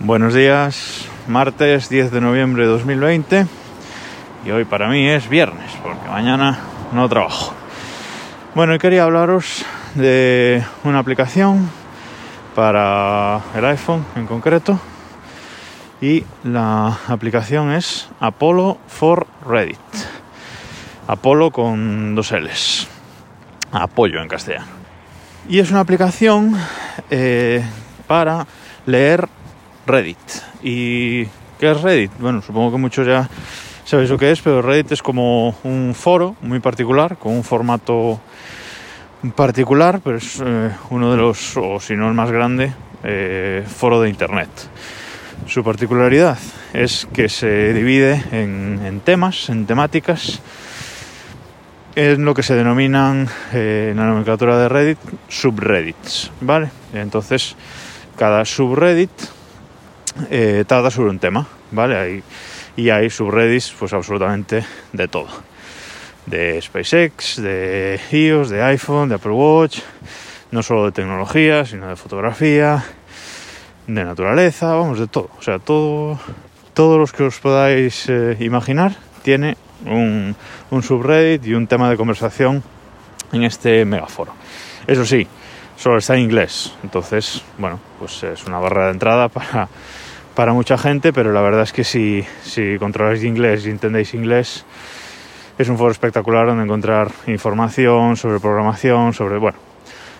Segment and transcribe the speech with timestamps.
[0.00, 3.46] Buenos días, martes 10 de noviembre de 2020
[4.44, 6.58] y hoy para mí es viernes porque mañana
[6.92, 7.54] no trabajo.
[8.54, 9.64] Bueno, quería hablaros
[9.94, 11.70] de una aplicación
[12.54, 14.78] para el iPhone en concreto
[16.02, 19.78] y la aplicación es Apollo for Reddit.
[21.08, 22.86] Apolo con dos L's.
[23.72, 24.66] Apoyo en castellano.
[25.48, 26.54] Y es una aplicación
[27.08, 27.64] eh,
[28.06, 28.46] para
[28.84, 29.26] leer
[29.86, 30.18] Reddit.
[30.62, 31.24] ¿Y
[31.58, 32.10] qué es Reddit?
[32.18, 33.28] Bueno, supongo que muchos ya
[33.84, 38.20] sabéis lo que es, pero Reddit es como un foro muy particular, con un formato
[39.34, 42.72] particular, pero es eh, uno de los, o si no el más grande,
[43.04, 44.50] eh, foro de Internet.
[45.46, 46.38] Su particularidad
[46.72, 50.40] es que se divide en, temas, en temáticas,
[51.94, 56.70] en lo que se denominan eh, en la nomenclatura de Reddit subreddits, ¿vale?
[56.92, 57.54] Entonces,
[58.16, 59.10] cada subreddit
[60.30, 62.22] eh, trata sobre un tema, ¿vale?
[62.76, 65.28] Y hay subreddits pues absolutamente de todo.
[66.26, 69.80] De SpaceX, de iOS, de iPhone, de Apple Watch,
[70.50, 72.84] no solo de tecnología, sino de fotografía,
[73.86, 75.30] de naturaleza, vamos, de todo.
[75.38, 76.18] O sea, todo,
[76.74, 80.34] todos los que os podáis eh, imaginar tiene un,
[80.70, 82.62] un subreddit y un tema de conversación
[83.32, 84.32] en este megaforo.
[84.86, 85.26] Eso sí,
[85.76, 89.68] solo está en inglés, entonces, bueno, pues es una barrera de entrada para,
[90.36, 94.66] para mucha gente, pero la verdad es que si, si controláis inglés y entendéis inglés,
[95.58, 99.56] es un foro espectacular donde encontrar información sobre programación, sobre, bueno,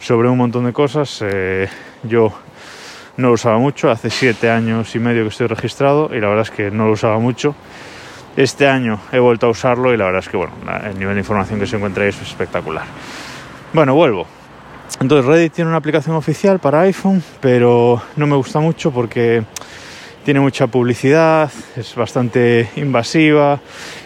[0.00, 1.22] sobre un montón de cosas.
[1.22, 1.68] Eh,
[2.04, 2.32] yo
[3.18, 6.42] no lo usaba mucho, hace siete años y medio que estoy registrado y la verdad
[6.42, 7.54] es que no lo usaba mucho.
[8.34, 11.20] Este año he vuelto a usarlo y la verdad es que bueno, el nivel de
[11.20, 12.86] información que se encuentra ahí es espectacular.
[13.74, 14.26] Bueno, vuelvo.
[15.00, 19.44] Entonces Reddit tiene una aplicación oficial para iPhone, pero no me gusta mucho porque
[20.28, 23.58] tiene mucha publicidad, es bastante invasiva,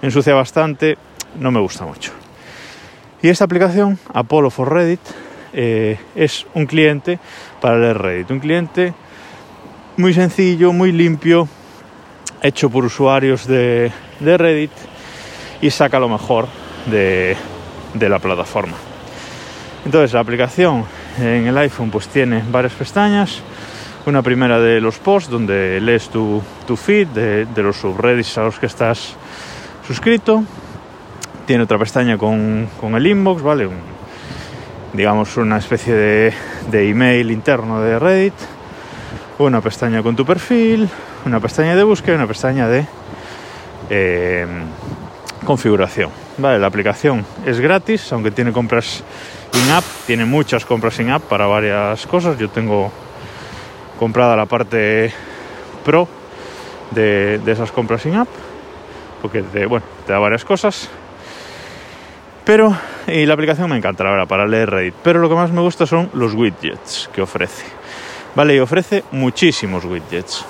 [0.00, 0.96] ensucia bastante,
[1.38, 2.10] no me gusta mucho.
[3.20, 5.00] Y esta aplicación, Apollo for Reddit,
[5.52, 7.18] eh, es un cliente
[7.60, 8.94] para leer Reddit, un cliente
[9.98, 11.50] muy sencillo, muy limpio,
[12.40, 14.72] hecho por usuarios de, Reddit
[15.60, 16.46] y saca lo mejor
[16.86, 17.36] de,
[17.92, 18.78] de, la plataforma.
[19.84, 20.86] Entonces la aplicación
[21.20, 23.42] en el iPhone pues tiene varias pestañas.
[24.06, 28.44] Una primera de los posts donde lees tu, tu feed de, de, los subreddits a
[28.44, 29.16] los que estás
[29.84, 30.44] suscrito.
[31.44, 33.68] Tiene otra pestaña con, con el inbox, ¿vale?
[34.92, 36.32] Digamos una especie de,
[36.70, 38.34] de email interno de Reddit.
[39.38, 40.88] Una pestaña con tu perfil,
[41.24, 42.86] una pestaña de búsqueda una pestaña de
[43.90, 44.46] eh,
[45.44, 46.10] configuración.
[46.38, 49.02] Vale, la aplicación es gratis, aunque tiene compras
[49.52, 52.38] in-app, tiene muchas compras in-app para varias cosas.
[52.38, 52.92] Yo tengo
[53.98, 55.12] comprada la parte
[55.84, 56.08] pro
[56.90, 58.28] de, de esas compras in-app,
[59.22, 60.88] porque te, bueno, te da varias cosas.
[62.44, 62.76] Pero,
[63.08, 64.94] y la aplicación me encanta, la verdad, para leer Reddit.
[65.02, 67.64] Pero lo que más me gusta son los widgets que ofrece.
[68.36, 70.44] Vale, y ofrece muchísimos widgets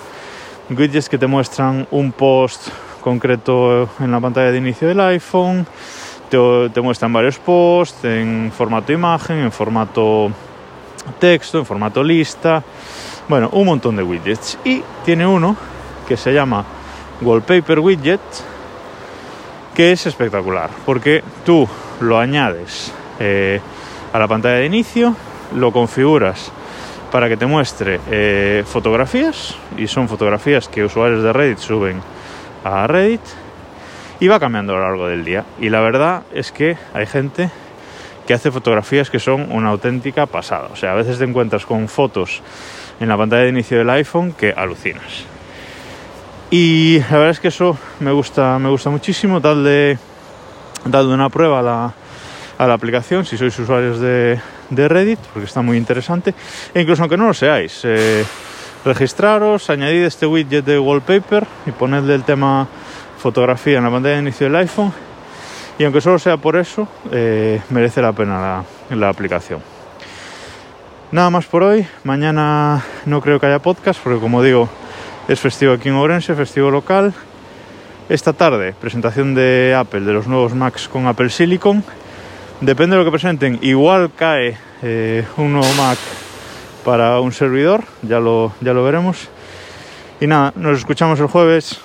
[0.71, 2.69] widgets que te muestran un post
[3.01, 5.67] concreto en la pantalla de inicio del iPhone,
[6.29, 6.39] te,
[6.71, 10.31] te, muestran varios posts en formato imagen, en formato
[11.19, 12.63] texto, en formato lista,
[13.29, 14.59] bueno, un montón de widgets.
[14.65, 15.57] Y tiene uno
[16.07, 16.65] que se llama
[17.21, 18.21] Wallpaper Widget,
[19.75, 21.69] que es espectacular, porque tú
[22.01, 23.61] lo añades eh,
[24.13, 25.15] a la pantalla de inicio,
[25.55, 26.51] lo configuras
[27.11, 32.01] para que te muestre eh, fotografías y son fotografías que usuarios de Reddit suben
[32.65, 33.21] a Reddit
[34.19, 37.51] y va cambiando a lo largo del día y la verdad es que hay gente
[38.27, 41.89] que hace fotografías que son una auténtica pasada o sea a veces te encuentras con
[41.89, 42.43] fotos
[43.01, 45.25] en la pantalla de inicio del iPhone que alucinas
[46.51, 49.99] y la verdad es que eso me gusta me gusta muchísimo darle
[50.91, 51.95] darle una prueba a la,
[52.59, 56.35] a la aplicación si sois usuarios de, de Reddit, porque está muy interesante.
[56.75, 58.25] E incluso aunque no lo seáis, eh,
[58.85, 62.67] registraros, añadid este widget de wallpaper y ponedle el tema
[63.19, 64.93] fotografía en la pantalla de inicio del iPhone.
[65.79, 69.61] Y aunque solo sea por eso, eh, merece la pena la, aplicación.
[71.13, 71.87] Nada más por hoy.
[72.03, 74.69] Mañana no creo que haya podcast, porque como digo,
[75.29, 77.13] es festivo aquí en Ourense, festivo local.
[78.09, 81.85] Esta tarde, presentación de Apple de los nuevos Macs con Apple Silicon.
[82.61, 85.99] Depende de lo que presenten, igual cae eh, un nuevo Mac
[86.85, 89.29] para un servidor, ya lo, ya lo veremos.
[90.21, 91.81] Y nada, nos escuchamos el jueves.